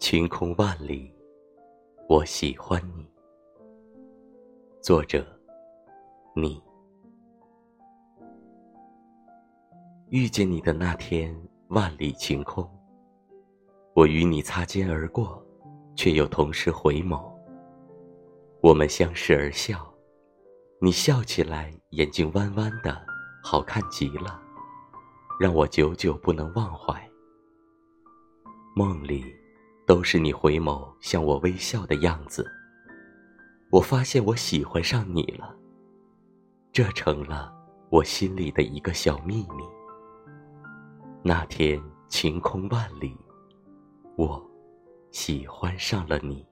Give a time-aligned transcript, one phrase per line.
[0.00, 1.14] 晴空万里，
[2.08, 3.06] 我喜欢你。
[4.80, 5.26] 作者：
[6.34, 6.60] 你。
[10.08, 11.38] 遇见你的那天，
[11.68, 12.66] 万里晴空。
[13.94, 15.44] 我与你擦肩而过，
[15.94, 17.30] 却又同时回眸。
[18.62, 19.86] 我们相视而笑，
[20.80, 23.04] 你笑起来眼睛弯弯的，
[23.44, 24.40] 好看极了，
[25.38, 26.98] 让我久久不能忘怀。
[28.74, 29.22] 梦里，
[29.90, 32.48] 都是你回眸向我微笑的样子。
[33.72, 35.52] 我发现我喜欢上你了，
[36.70, 37.52] 这成了
[37.90, 39.64] 我心里的一个小秘密。
[41.24, 43.18] 那天晴空万里，
[44.16, 44.40] 我
[45.10, 46.46] 喜欢上了你。